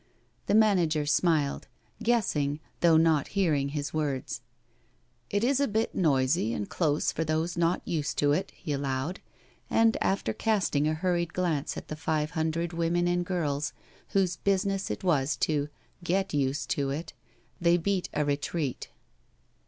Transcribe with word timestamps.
The 0.47 0.55
manager 0.55 1.05
smiled, 1.05 1.67
guessing 2.01 2.59
though 2.79 2.97
not 2.97 3.27
hearing 3.37 3.69
his 3.69 3.93
words." 3.93 4.41
It 5.29 5.43
is 5.43 5.59
a 5.59 5.67
bit 5.67 5.93
noisy 5.93 6.55
and 6.55 6.67
close 6.67 7.11
for 7.11 7.23
those 7.23 7.55
not 7.55 7.87
used 7.87 8.17
to 8.17 8.31
it, 8.31 8.49
he 8.55 8.73
allowed; 8.73 9.19
and, 9.69 9.95
after 10.01 10.33
casting 10.33 10.87
a 10.87 10.95
hurried 10.95 11.33
glance 11.35 11.77
at 11.77 11.87
the 11.87 11.95
five 11.95 12.31
hundred 12.31 12.73
women 12.73 13.07
and 13.07 13.23
girls 13.23 13.73
whose 14.07 14.37
business 14.37 14.89
it 14.89 15.03
was 15.03 15.35
to" 15.37 15.69
get 16.13 16.33
used 16.33 16.71
to 16.71 16.89
it,*' 16.89 17.13
they 17.61 17.77
beat 17.77 18.09
a 18.11 18.25
retreat. 18.25 18.89